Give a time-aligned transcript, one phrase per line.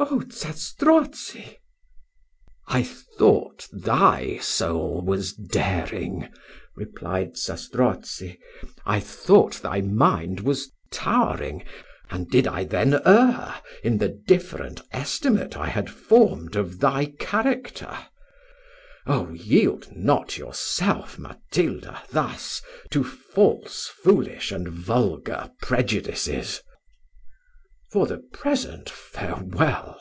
[0.00, 1.58] Oh Zastrozzi!"
[2.68, 6.28] "I thought thy soul was daring,"
[6.76, 8.38] replied Zastrozzi,
[8.86, 11.64] "I thought thy mind was towering;
[12.10, 17.98] and did I then err, in the different estimate I had formed of thy character?
[19.08, 22.62] O yield not yourself, Matilda thus
[22.92, 26.62] to false, foolish, and vulgar prejudices
[27.90, 29.98] for the present, farewell."